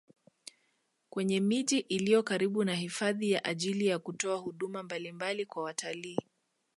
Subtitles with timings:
[1.09, 6.19] Kwenye miji iliyo karibu na hifadhi kwa ajili ya kutoa huduma mbalimbali kwa watalii